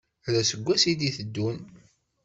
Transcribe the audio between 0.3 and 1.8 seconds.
useggas i d-iteddun.